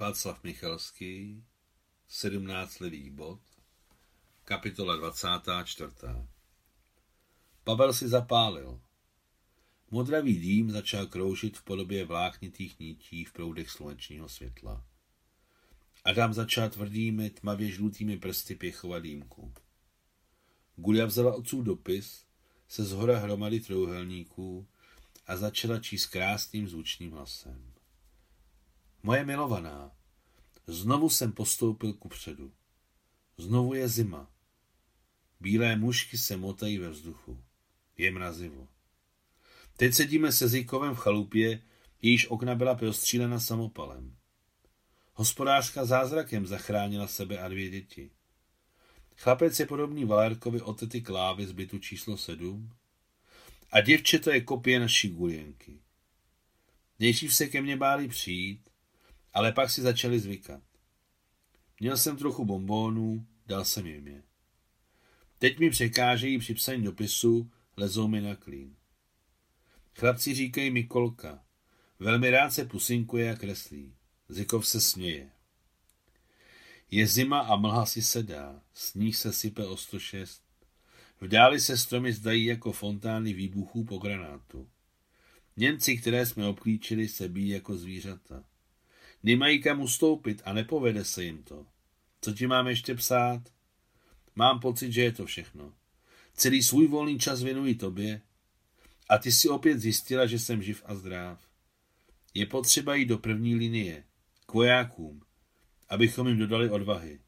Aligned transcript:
Václav 0.00 0.44
Michalský, 0.44 1.44
17 2.08 2.80
levý 2.80 3.10
bod, 3.10 3.40
kapitola 4.44 4.96
24. 4.96 5.90
Pavel 7.64 7.92
si 7.92 8.08
zapálil. 8.08 8.80
Modravý 9.90 10.38
dým 10.40 10.70
začal 10.70 11.06
kroužit 11.06 11.58
v 11.58 11.62
podobě 11.62 12.04
vláknitých 12.04 12.78
nítí 12.78 13.24
v 13.24 13.32
proudech 13.32 13.70
slunečního 13.70 14.28
světla. 14.28 14.84
Adam 16.04 16.34
začal 16.34 16.70
tvrdými, 16.70 17.30
tmavě 17.30 17.70
žlutými 17.70 18.16
prsty 18.16 18.54
pěchovat 18.54 19.02
dýmku. 19.02 19.52
Gulia 20.76 21.06
vzala 21.06 21.34
otcův 21.34 21.64
dopis 21.64 22.24
se 22.68 22.84
zhora 22.84 23.18
hromady 23.18 23.60
trouhelníků 23.60 24.66
a 25.26 25.36
začala 25.36 25.80
číst 25.80 26.06
krásným 26.06 26.68
zvučným 26.68 27.10
hlasem. 27.12 27.77
Moje 29.08 29.24
milovaná, 29.24 29.92
znovu 30.66 31.10
jsem 31.10 31.32
postoupil 31.32 31.92
ku 31.92 32.08
předu. 32.08 32.52
Znovu 33.36 33.74
je 33.74 33.88
zima. 33.88 34.30
Bílé 35.40 35.76
mušky 35.76 36.18
se 36.18 36.36
motají 36.36 36.78
ve 36.78 36.88
vzduchu. 36.88 37.44
Je 37.96 38.10
mrazivo. 38.10 38.68
Teď 39.76 39.94
sedíme 39.94 40.32
se 40.32 40.48
Zykovem 40.48 40.94
v 40.94 40.98
chalupě, 40.98 41.62
jejíž 42.02 42.26
okna 42.30 42.54
byla 42.54 42.74
prostřílena 42.74 43.40
samopalem. 43.40 44.16
Hospodářka 45.14 45.84
zázrakem 45.84 46.46
zachránila 46.46 47.06
sebe 47.06 47.38
a 47.38 47.48
dvě 47.48 47.70
děti. 47.70 48.10
Chlapec 49.16 49.60
je 49.60 49.66
podobný 49.66 50.04
Valérkovi 50.04 50.60
od 50.60 50.80
tety 50.80 51.00
Klávy 51.00 51.46
z 51.46 51.52
bytu 51.52 51.78
číslo 51.78 52.16
sedm 52.16 52.72
a 53.70 53.80
děvče 53.80 54.18
to 54.18 54.30
je 54.30 54.40
kopie 54.40 54.80
naší 54.80 55.08
Guljenky. 55.08 55.80
Nejdřív 56.98 57.34
se 57.34 57.46
ke 57.46 57.62
mně 57.62 57.76
báli 57.76 58.08
přijít, 58.08 58.68
ale 59.38 59.52
pak 59.52 59.70
si 59.70 59.82
začali 59.82 60.20
zvykat. 60.20 60.62
Měl 61.80 61.96
jsem 61.96 62.16
trochu 62.16 62.44
bombónů, 62.44 63.26
dal 63.46 63.64
jsem 63.64 63.86
jim 63.86 64.06
je. 64.06 64.22
Teď 65.38 65.58
mi 65.58 65.70
překážejí 65.70 66.38
při 66.38 66.54
psaní 66.54 66.82
dopisu, 66.82 67.50
lezou 67.76 68.08
mi 68.08 68.20
na 68.20 68.36
klín. 68.36 68.76
Chlapci 69.94 70.34
říkají 70.34 70.70
Mikolka. 70.70 71.44
Velmi 71.98 72.30
rád 72.30 72.50
se 72.50 72.64
pusinkuje 72.64 73.32
a 73.32 73.36
kreslí. 73.36 73.94
Zikov 74.28 74.66
se 74.68 74.80
směje. 74.80 75.30
Je 76.90 77.06
zima 77.06 77.40
a 77.40 77.56
mlha 77.56 77.86
si 77.86 78.02
sedá, 78.02 78.62
sníh 78.74 79.16
se 79.16 79.32
sype 79.32 79.66
o 79.66 79.76
106. 79.76 80.42
V 81.20 81.28
dáli 81.28 81.60
se 81.60 81.78
stromy 81.78 82.12
zdají 82.12 82.44
jako 82.44 82.72
fontány 82.72 83.32
výbuchů 83.32 83.84
po 83.84 83.98
granátu. 83.98 84.68
Němci, 85.56 85.96
které 85.96 86.26
jsme 86.26 86.46
obklíčili, 86.46 87.08
se 87.08 87.28
bíjí 87.28 87.48
jako 87.48 87.76
zvířata. 87.76 88.44
Nemají 89.22 89.62
kam 89.62 89.80
ustoupit 89.80 90.42
a 90.44 90.52
nepovede 90.52 91.04
se 91.04 91.24
jim 91.24 91.42
to. 91.42 91.66
Co 92.20 92.32
ti 92.32 92.46
mám 92.46 92.66
ještě 92.66 92.94
psát? 92.94 93.42
Mám 94.34 94.60
pocit, 94.60 94.92
že 94.92 95.02
je 95.02 95.12
to 95.12 95.26
všechno. 95.26 95.72
Celý 96.34 96.62
svůj 96.62 96.86
volný 96.86 97.18
čas 97.18 97.42
věnuji 97.42 97.74
tobě 97.74 98.20
a 99.08 99.18
ty 99.18 99.32
si 99.32 99.48
opět 99.48 99.78
zjistila, 99.78 100.26
že 100.26 100.38
jsem 100.38 100.62
živ 100.62 100.82
a 100.86 100.94
zdrav. 100.94 101.48
Je 102.34 102.46
potřeba 102.46 102.94
jít 102.94 103.06
do 103.06 103.18
první 103.18 103.54
linie, 103.54 104.04
k 104.46 104.52
vojákům, 104.52 105.22
abychom 105.88 106.28
jim 106.28 106.38
dodali 106.38 106.70
odvahy. 106.70 107.20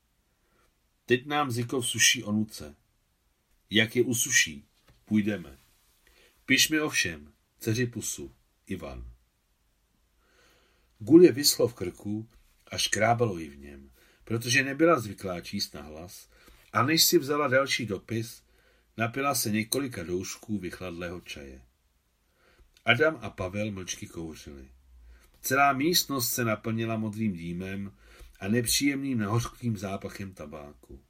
Teď 1.07 1.27
nám 1.27 1.51
Zikov 1.51 1.89
suší 1.89 2.25
onuce. 2.25 2.77
Jak 3.71 3.97
je 3.97 4.03
usuší, 4.03 4.65
půjdeme. 5.05 5.59
Piš 6.47 6.69
mi 6.69 6.81
ovšem, 6.81 7.33
dceři 7.59 7.87
pusu, 7.87 8.35
Ivan. 8.67 9.13
Gul 11.03 11.25
je 11.25 11.33
vyschlo 11.33 11.69
v 11.69 11.75
krku 11.75 12.29
a 12.71 12.79
škrábalo 12.79 13.39
ji 13.39 13.49
v 13.49 13.59
něm, 13.59 13.91
protože 14.25 14.65
nebyla 14.65 15.01
zvyklá 15.01 15.41
číst 15.41 15.75
na 15.75 15.83
hlas 15.83 16.29
a 16.73 16.83
než 16.83 17.05
si 17.05 17.19
vzala 17.19 17.49
další 17.49 17.87
dopis, 17.87 18.43
napila 18.97 19.35
se 19.35 19.51
několika 19.51 20.03
doušků 20.03 20.59
vychladlého 20.59 21.21
čaje. 21.21 21.63
Adam 22.85 23.19
a 23.23 23.31
Pavel 23.31 23.71
mlčky 23.71 24.07
kouřili. 24.07 24.69
Celá 25.41 25.73
místnost 25.73 26.31
se 26.31 26.45
naplnila 26.45 26.97
modrým 26.97 27.33
dýmem 27.33 27.93
a 28.41 28.49
nepříjemným 28.49 29.19
nahořkým 29.19 29.77
zápachem 29.77 30.35
tabáku. 30.35 31.01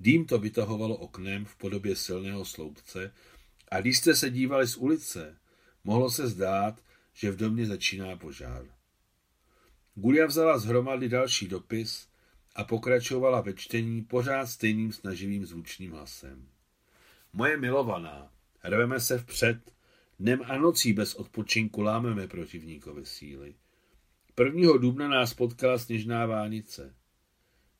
Dým 0.00 0.26
to 0.26 0.38
vytahovalo 0.38 0.96
oknem 0.96 1.44
v 1.44 1.56
podobě 1.56 1.96
silného 1.96 2.44
sloupce 2.44 3.14
a 3.70 3.80
když 3.80 3.98
jste 3.98 4.16
se 4.16 4.30
dívali 4.30 4.68
z 4.68 4.76
ulice, 4.76 5.38
mohlo 5.84 6.10
se 6.10 6.28
zdát, 6.28 6.80
že 7.14 7.30
v 7.30 7.36
domě 7.36 7.66
začíná 7.66 8.16
požár. 8.16 8.77
Gulia 10.00 10.26
vzala 10.26 10.58
z 10.58 10.64
hromady 10.64 11.08
další 11.08 11.48
dopis 11.48 12.08
a 12.54 12.64
pokračovala 12.64 13.40
ve 13.40 13.52
čtení 13.52 14.02
pořád 14.02 14.46
stejným 14.46 14.92
snaživým 14.92 15.46
zvučným 15.46 15.92
hlasem. 15.92 16.48
Moje 17.32 17.56
milovaná, 17.56 18.32
rveme 18.64 19.00
se 19.00 19.18
vpřed, 19.18 19.72
dnem 20.18 20.42
a 20.44 20.58
nocí 20.58 20.92
bez 20.92 21.14
odpočinku 21.14 21.82
lámeme 21.82 22.26
protivníkovi 22.28 23.06
síly. 23.06 23.54
Prvního 24.34 24.78
dubna 24.78 25.08
nás 25.08 25.34
potkala 25.34 25.78
sněžná 25.78 26.26
vánice. 26.26 26.94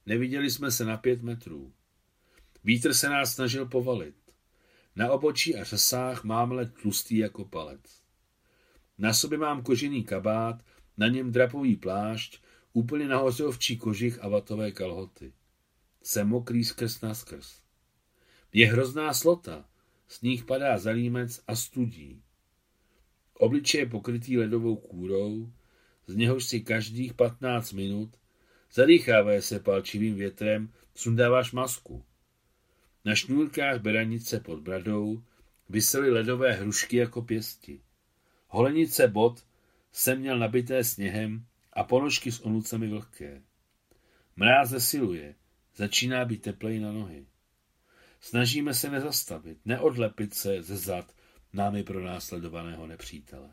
Neviděli 0.07 0.51
jsme 0.51 0.71
se 0.71 0.85
na 0.85 0.97
pět 0.97 1.23
metrů. 1.23 1.73
Vítr 2.65 2.95
se 2.95 3.09
nás 3.09 3.35
snažil 3.35 3.67
povalit. 3.67 4.17
Na 4.97 5.11
obočí 5.11 5.57
a 5.57 5.65
řasách 5.65 6.25
mám 6.25 6.53
let 6.53 6.75
tlustý 6.83 7.17
jako 7.17 7.45
palec. 7.45 8.03
Na 8.99 9.15
sobě 9.15 9.39
mám 9.39 9.63
kožený 9.63 10.05
kabát, 10.05 10.63
na 10.99 11.09
něm 11.09 11.33
drapový 11.33 11.77
plášť, 11.77 12.43
úplně 12.73 13.09
nahoře 13.09 13.45
ovčí 13.45 13.77
kožich 13.77 14.25
a 14.25 14.29
vatové 14.29 14.73
kalhoty. 14.73 15.33
Jsem 16.03 16.29
mokrý 16.29 16.65
skrz 16.65 17.01
na 17.01 17.15
skrz. 17.15 17.63
Je 18.53 18.67
hrozná 18.67 19.15
slota, 19.15 19.65
sníh 20.09 20.45
padá 20.45 20.79
za 20.79 20.91
límec 20.91 21.41
a 21.47 21.57
studí. 21.57 22.23
Obličej 23.35 23.81
je 23.81 23.87
pokrytý 23.87 24.39
ledovou 24.39 24.77
kůrou, 24.77 25.53
z 26.07 26.15
něhož 26.15 26.45
si 26.45 26.61
každých 26.61 27.15
15 27.15 27.73
minut, 27.73 28.17
zadýchávaje 28.73 29.43
se 29.43 29.61
palčivým 29.61 30.15
větrem, 30.15 30.73
sundáváš 30.95 31.53
masku. 31.53 32.05
Na 33.05 33.15
šňůrkách 33.15 33.81
beranice 33.81 34.41
pod 34.41 34.61
bradou 34.61 35.23
vysely 35.69 36.11
ledové 36.11 36.53
hrušky 36.53 36.97
jako 36.97 37.23
pěsti. 37.23 37.81
Holenice 38.49 39.09
bod 39.09 39.45
jsem 39.93 40.21
měl 40.21 40.39
nabité 40.39 40.85
sněhem 40.85 41.47
a 41.73 41.85
ponožky 41.85 42.33
s 42.33 42.41
onucemi 42.41 42.89
vlhké. 42.89 43.43
Mráz 44.37 44.69
zesiluje, 44.69 45.35
začíná 45.77 46.25
být 46.25 46.43
teplej 46.43 46.81
na 46.81 46.93
nohy. 46.93 47.27
Snažíme 48.21 48.75
se 48.75 48.91
nezastavit, 48.91 49.59
neodlepit 49.65 50.35
se 50.35 50.63
ze 50.63 50.77
zad 50.77 51.15
námi 51.53 51.83
pro 51.83 52.05
následovaného 52.05 52.87
nepřítele. 52.87 53.51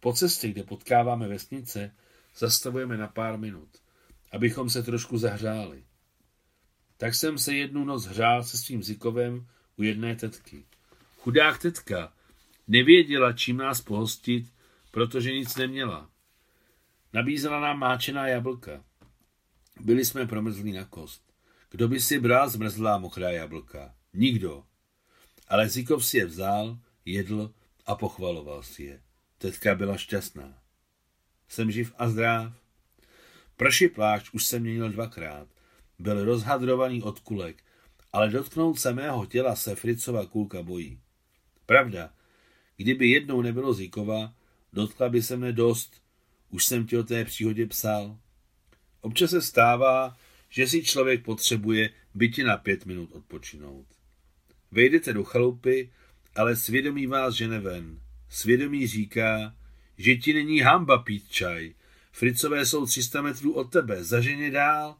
Po 0.00 0.12
cestě, 0.12 0.48
kde 0.48 0.62
potkáváme 0.62 1.28
vesnice, 1.28 1.94
zastavujeme 2.36 2.96
na 2.96 3.08
pár 3.08 3.38
minut, 3.38 3.68
abychom 4.32 4.70
se 4.70 4.82
trošku 4.82 5.18
zahřáli. 5.18 5.84
Tak 6.96 7.14
jsem 7.14 7.38
se 7.38 7.54
jednu 7.54 7.84
noc 7.84 8.04
hřál 8.04 8.44
se 8.44 8.58
svým 8.58 8.82
zikovem 8.82 9.46
u 9.76 9.82
jedné 9.82 10.16
tetky. 10.16 10.64
Chudák 11.18 11.62
tetka 11.62 12.12
nevěděla, 12.68 13.32
čím 13.32 13.56
nás 13.56 13.80
pohostit, 13.80 14.52
protože 14.96 15.32
nic 15.32 15.56
neměla. 15.56 16.10
Nabízela 17.12 17.60
nám 17.60 17.78
máčená 17.78 18.28
jablka. 18.28 18.84
Byli 19.80 20.04
jsme 20.04 20.26
promrzlí 20.26 20.72
na 20.72 20.84
kost. 20.84 21.22
Kdo 21.70 21.88
by 21.88 22.00
si 22.00 22.18
bral 22.18 22.48
zmrzlá 22.48 22.98
mokrá 22.98 23.30
jablka? 23.30 23.94
Nikdo. 24.14 24.64
Ale 25.48 25.68
Zikov 25.68 26.06
si 26.06 26.16
je 26.16 26.26
vzal, 26.26 26.78
jedl 27.04 27.54
a 27.86 27.94
pochvaloval 27.94 28.62
si 28.62 28.82
je. 28.82 29.02
Tetka 29.38 29.74
byla 29.74 29.96
šťastná. 29.96 30.58
Jsem 31.48 31.70
živ 31.70 31.94
a 31.98 32.08
zdrav. 32.08 32.52
Prší 33.56 33.88
plášť 33.88 34.32
už 34.32 34.44
jsem 34.44 34.62
měnil 34.62 34.92
dvakrát. 34.92 35.48
Byl 35.98 36.24
rozhadrovaný 36.24 37.02
od 37.02 37.20
kulek, 37.20 37.64
ale 38.12 38.30
dotknout 38.30 38.80
se 38.80 38.92
mého 38.92 39.26
těla 39.26 39.56
se 39.56 39.74
Fricova 39.74 40.26
kulka 40.26 40.62
bojí. 40.62 41.00
Pravda, 41.66 42.14
kdyby 42.76 43.08
jednou 43.08 43.42
nebylo 43.42 43.74
Zikova, 43.74 44.34
dotkla 44.76 45.08
by 45.08 45.22
se 45.22 45.36
mne 45.36 45.52
dost. 45.52 46.02
Už 46.50 46.64
jsem 46.64 46.86
ti 46.86 46.96
o 46.98 47.02
té 47.02 47.24
příhodě 47.24 47.66
psal. 47.66 48.18
Občas 49.00 49.30
se 49.30 49.42
stává, 49.42 50.16
že 50.50 50.66
si 50.66 50.84
člověk 50.84 51.24
potřebuje 51.24 51.90
byti 52.14 52.44
na 52.44 52.56
pět 52.56 52.86
minut 52.86 53.12
odpočinout. 53.12 53.86
Vejdete 54.70 55.12
do 55.12 55.24
chalupy, 55.24 55.90
ale 56.36 56.56
svědomí 56.56 57.06
vás 57.06 57.34
žene 57.34 57.60
ven. 57.60 58.00
Svědomí 58.28 58.86
říká, 58.86 59.56
že 59.98 60.16
ti 60.16 60.32
není 60.32 60.60
hamba 60.60 60.98
pít 60.98 61.28
čaj. 61.28 61.74
Fricové 62.12 62.66
jsou 62.66 62.86
300 62.86 63.22
metrů 63.22 63.52
od 63.52 63.64
tebe, 63.64 64.04
zaženě 64.04 64.50
dál 64.50 64.96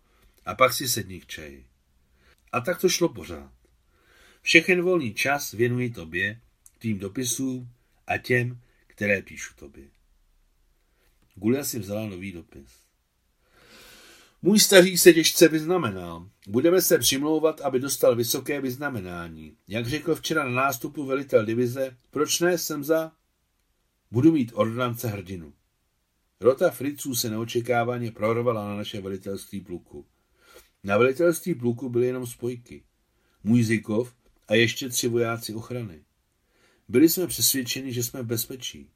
a 0.47 0.55
pak 0.55 0.73
si 0.73 0.89
sedni 0.89 1.21
k 1.21 1.27
čaji. 1.27 1.67
A 2.53 2.61
tak 2.61 2.81
to 2.81 2.89
šlo 2.89 3.09
pořád. 3.09 3.53
Všechen 4.43 4.83
volný 4.83 5.15
čas 5.15 5.53
věnuji 5.53 5.91
tobě, 5.91 6.41
tvým 6.79 6.99
dopisům 6.99 7.69
a 8.07 8.19
těm, 8.19 8.61
které 8.97 9.23
píšu 9.23 9.55
tobě. 9.55 9.85
Gulia 11.35 11.65
si 11.65 11.79
vzala 11.79 12.07
nový 12.07 12.33
dopis. 12.33 12.71
Můj 14.43 14.61
staří 14.61 14.99
se 14.99 15.13
těžce 15.13 15.49
vyznamenal. 15.49 16.31
Budeme 16.49 16.83
se 16.83 16.99
přimlouvat, 16.99 17.61
aby 17.61 17.81
dostal 17.81 18.17
vysoké 18.17 18.61
vyznamenání. 18.61 19.57
Jak 19.69 19.87
řekl 19.87 20.15
včera 20.15 20.45
na 20.45 20.51
nástupu 20.51 21.07
velitel 21.07 21.45
divize, 21.45 21.97
proč 22.11 22.41
ne, 22.41 22.59
jsem 22.59 22.85
za... 22.85 23.13
Budu 24.11 24.33
mít 24.33 24.53
ordinance 24.55 25.09
hrdinu. 25.09 25.53
Rota 26.41 26.71
Friců 26.71 27.15
se 27.15 27.31
neočekávaně 27.31 28.13
prorovala 28.13 28.69
na 28.69 28.77
naše 28.77 29.01
velitelství 29.01 29.61
pluku. 29.61 30.07
Na 30.85 30.99
velitelství 30.99 31.55
pluku 31.55 31.89
byly 31.89 32.07
jenom 32.07 32.27
spojky. 32.27 32.85
Můj 33.45 33.63
Zikov 33.63 34.15
a 34.49 34.55
ještě 34.55 34.89
tři 34.89 35.09
vojáci 35.09 35.55
ochrany. 35.55 36.06
Byli 36.89 37.09
jsme 37.09 37.27
přesvědčeni, 37.27 37.93
že 37.93 38.03
jsme 38.03 38.23
v 38.23 38.27
bezpečí. 38.27 38.91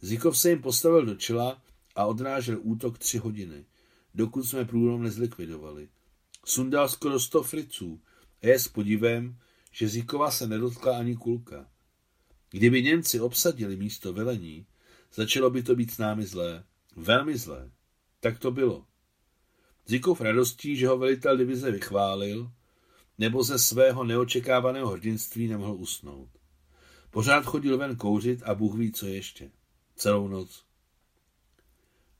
Zikov 0.00 0.38
se 0.38 0.50
jim 0.50 0.62
postavil 0.62 1.06
do 1.06 1.14
čela 1.14 1.62
a 1.94 2.06
odrážel 2.06 2.58
útok 2.62 2.98
tři 2.98 3.18
hodiny, 3.18 3.64
dokud 4.14 4.42
jsme 4.42 4.64
průlom 4.64 5.02
nezlikvidovali. 5.02 5.88
Sundal 6.44 6.88
skoro 6.88 7.20
sto 7.20 7.42
friců 7.42 8.00
a 8.42 8.46
je 8.46 8.58
s 8.58 8.68
podivem, 8.68 9.38
že 9.72 9.88
Zikova 9.88 10.30
se 10.30 10.46
nedotkla 10.46 10.98
ani 10.98 11.16
kulka. 11.16 11.70
Kdyby 12.50 12.82
Němci 12.82 13.20
obsadili 13.20 13.76
místo 13.76 14.12
velení, 14.12 14.66
začalo 15.14 15.50
by 15.50 15.62
to 15.62 15.74
být 15.74 15.90
s 15.90 15.98
námi 15.98 16.26
zlé. 16.26 16.64
Velmi 16.96 17.38
zlé. 17.38 17.70
Tak 18.20 18.38
to 18.38 18.50
bylo. 18.50 18.86
Zikov 19.86 20.20
radostí, 20.20 20.76
že 20.76 20.88
ho 20.88 20.98
velitel 20.98 21.36
divize 21.36 21.70
vychválil, 21.70 22.52
nebo 23.18 23.42
ze 23.42 23.58
svého 23.58 24.04
neočekávaného 24.04 24.90
hrdinství 24.90 25.48
nemohl 25.48 25.74
usnout. 25.74 26.28
Pořád 27.14 27.44
chodil 27.44 27.78
ven 27.78 27.96
kouřit 27.96 28.42
a 28.42 28.54
Bůh 28.54 28.74
ví, 28.74 28.92
co 28.92 29.06
ještě. 29.06 29.50
Celou 29.96 30.28
noc. 30.28 30.64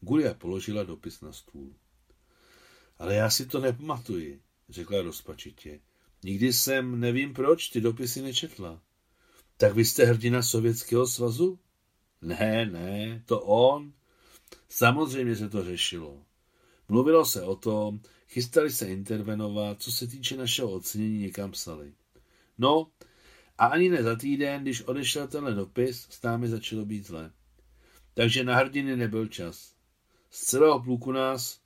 Gulia 0.00 0.34
položila 0.34 0.82
dopis 0.82 1.20
na 1.20 1.32
stůl. 1.32 1.74
Ale 2.98 3.14
já 3.14 3.30
si 3.30 3.46
to 3.46 3.60
nepamatuji, 3.60 4.40
řekla 4.68 5.02
rozpačitě. 5.02 5.80
Nikdy 6.24 6.52
jsem, 6.52 7.00
nevím 7.00 7.34
proč, 7.34 7.68
ty 7.68 7.80
dopisy 7.80 8.22
nečetla. 8.22 8.82
Tak 9.56 9.74
vy 9.74 9.84
jste 9.84 10.04
hrdina 10.04 10.42
Sovětského 10.42 11.06
svazu? 11.06 11.58
Ne, 12.22 12.66
ne, 12.66 13.22
to 13.26 13.40
on. 13.40 13.92
Samozřejmě 14.68 15.36
se 15.36 15.48
to 15.48 15.64
řešilo. 15.64 16.22
Mluvilo 16.88 17.24
se 17.24 17.42
o 17.42 17.56
tom, 17.56 18.00
chystali 18.28 18.70
se 18.70 18.86
intervenovat, 18.86 19.82
co 19.82 19.92
se 19.92 20.06
týče 20.06 20.36
našeho 20.36 20.70
ocenění 20.70 21.18
někam 21.18 21.50
psali. 21.50 21.94
No, 22.58 22.86
a 23.58 23.66
ani 23.66 23.88
ne 23.88 24.02
za 24.02 24.16
týden, 24.16 24.62
když 24.62 24.82
odešel 24.82 25.28
tenhle 25.28 25.54
dopis, 25.54 26.06
s 26.10 26.22
námi 26.22 26.48
začalo 26.48 26.84
být 26.84 27.06
zle. 27.06 27.32
Takže 28.14 28.44
na 28.44 28.56
hrdiny 28.56 28.96
nebyl 28.96 29.26
čas. 29.26 29.74
Z 30.30 30.44
celého 30.44 30.82
pluku 30.82 31.12
nás... 31.12 31.60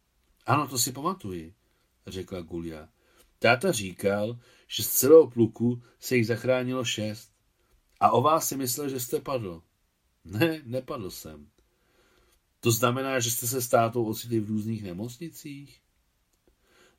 Ano, 0.46 0.68
to 0.68 0.78
si 0.78 0.92
pamatuji, 0.92 1.54
řekla 2.06 2.40
Gulia. 2.40 2.88
Táta 3.38 3.72
říkal, 3.72 4.38
že 4.66 4.82
z 4.82 4.88
celého 4.88 5.30
pluku 5.30 5.82
se 5.98 6.16
jich 6.16 6.26
zachránilo 6.26 6.84
šest. 6.84 7.32
A 8.00 8.10
o 8.10 8.22
vás 8.22 8.48
si 8.48 8.56
myslel, 8.56 8.88
že 8.88 9.00
jste 9.00 9.20
padl. 9.20 9.62
Ne, 10.24 10.62
nepadl 10.64 11.10
jsem. 11.10 11.48
To 12.60 12.70
znamená, 12.70 13.20
že 13.20 13.30
jste 13.30 13.46
se 13.46 13.62
s 13.62 13.68
tátou 13.68 14.04
ocitli 14.04 14.40
v 14.40 14.48
různých 14.48 14.82
nemocnicích? 14.82 15.80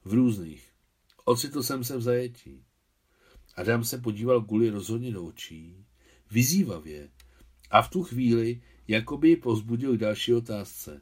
V 0.05 0.13
různých. 0.13 0.71
Ocitl 1.25 1.63
jsem 1.63 1.83
se 1.83 1.97
v 1.97 2.01
zajetí. 2.01 2.65
Adam 3.59 3.83
se 3.83 3.97
podíval 3.97 4.41
Guli 4.41 4.69
rozhodně 4.69 5.11
do 5.11 5.25
očí, 5.25 5.85
vyzývavě, 6.31 7.09
a 7.69 7.81
v 7.81 7.89
tu 7.89 8.03
chvíli 8.03 8.61
jako 8.87 9.17
by 9.17 9.29
ji 9.29 9.35
pozbudil 9.35 9.97
k 9.97 9.99
další 9.99 10.33
otázce. 10.33 11.01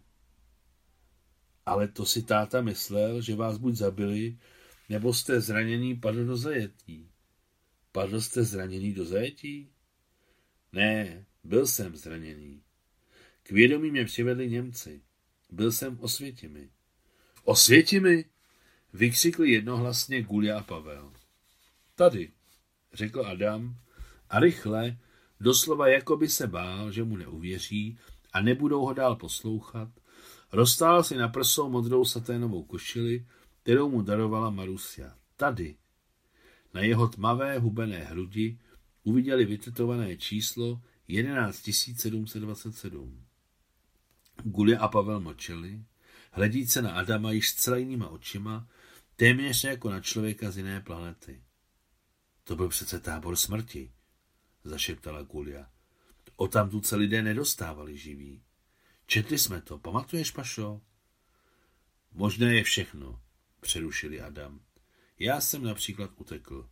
Ale 1.65 1.87
to 1.87 2.05
si 2.05 2.23
táta 2.23 2.61
myslel, 2.61 3.21
že 3.21 3.35
vás 3.35 3.57
buď 3.57 3.75
zabili, 3.75 4.37
nebo 4.89 5.13
jste 5.13 5.41
zraněný 5.41 5.95
padl 5.95 6.25
do 6.25 6.37
zajetí. 6.37 7.09
Padl 7.91 8.21
jste 8.21 8.43
zraněný 8.43 8.93
do 8.93 9.05
zajetí? 9.05 9.69
Ne, 10.73 11.25
byl 11.43 11.67
jsem 11.67 11.95
zraněný. 11.95 12.61
K 13.43 13.51
vědomí 13.51 13.91
mě 13.91 14.05
přivedli 14.05 14.49
Němci. 14.49 15.01
Byl 15.49 15.71
jsem 15.71 15.99
Osvětimi. 15.99 16.69
Osvětimi? 17.43 18.25
Vykřikli 18.93 19.51
jednohlasně 19.51 20.23
Gulia 20.23 20.59
a 20.59 20.63
Pavel. 20.63 21.13
Tady, 21.95 22.31
řekl 22.93 23.25
Adam 23.25 23.75
a 24.29 24.39
rychle, 24.39 24.97
doslova 25.39 25.87
jako 25.87 26.17
by 26.17 26.29
se 26.29 26.47
bál, 26.47 26.91
že 26.91 27.03
mu 27.03 27.17
neuvěří 27.17 27.97
a 28.33 28.41
nebudou 28.41 28.85
ho 28.85 28.93
dál 28.93 29.15
poslouchat, 29.15 29.89
rozstál 30.51 31.03
si 31.03 31.17
na 31.17 31.27
prsou 31.27 31.69
modrou 31.69 32.05
saténovou 32.05 32.63
košili, 32.63 33.25
kterou 33.63 33.89
mu 33.89 34.01
darovala 34.01 34.49
Marusia. 34.49 35.15
Tady, 35.35 35.75
na 36.73 36.81
jeho 36.81 37.07
tmavé 37.07 37.59
hubené 37.59 37.97
hrudi, 37.97 38.59
uviděli 39.03 39.45
vytetované 39.45 40.17
číslo 40.17 40.81
11727. 41.07 43.23
Gulia 44.43 44.79
a 44.79 44.87
Pavel 44.87 45.19
mlčeli, 45.19 45.83
hledíce 46.31 46.81
na 46.81 46.91
Adama 46.91 47.31
již 47.31 47.49
zcela 47.49 47.77
jinýma 47.77 48.09
očima, 48.09 48.67
téměř 49.15 49.63
jako 49.63 49.89
na 49.89 50.01
člověka 50.01 50.51
z 50.51 50.57
jiné 50.57 50.81
planety. 50.81 51.41
To 52.47 52.55
byl 52.55 52.69
přece 52.69 52.99
tábor 52.99 53.35
smrti, 53.35 53.91
zašeptala 54.63 55.21
Gulia. 55.21 55.69
O 56.35 56.47
tamtud 56.47 56.85
se 56.85 56.95
lidé 56.95 57.21
nedostávali 57.21 57.97
živí. 57.97 58.43
Četli 59.05 59.39
jsme 59.39 59.61
to, 59.61 59.77
pamatuješ, 59.77 60.31
Pašo? 60.31 60.81
Možné 62.11 62.55
je 62.55 62.63
všechno, 62.63 63.21
přerušili 63.61 64.21
Adam. 64.21 64.61
Já 65.19 65.41
jsem 65.41 65.63
například 65.63 66.11
utekl. 66.15 66.69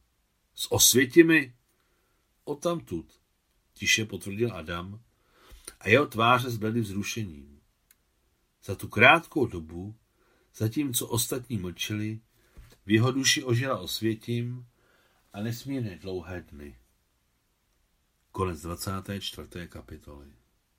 S 0.54 0.72
osvětimi? 0.72 1.56
O 2.44 2.56
tamtud, 2.56 3.20
tiše 3.74 4.06
potvrdil 4.06 4.56
Adam 4.56 5.02
a 5.80 5.90
jeho 5.90 6.08
tváře 6.08 6.50
zbledly 6.50 6.82
vzrušením. 6.82 7.62
Za 8.64 8.76
tu 8.76 8.88
krátkou 8.88 9.46
dobu, 9.46 9.96
zatímco 10.56 11.08
ostatní 11.08 11.58
mlčeli, 11.58 12.20
v 12.86 12.92
jeho 12.92 13.12
duši 13.12 13.44
ožila 13.44 13.80
osvětím 13.80 14.68
a 15.36 15.42
nesmírně 15.42 15.96
dlouhé 16.02 16.42
dny. 16.42 16.80
Konec 18.32 18.62
24. 18.62 19.68
kapitoly. 19.68 20.34